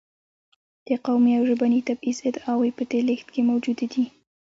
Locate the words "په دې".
2.77-2.99